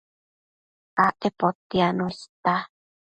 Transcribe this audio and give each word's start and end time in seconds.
Acte 1.03 1.29
potiacno 1.43 2.07
ista 2.13 2.53